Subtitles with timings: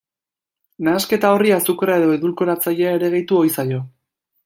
[0.87, 3.89] Nahasketa horri azukrea edo edulkoratzailea ere gehitu ohi zaio.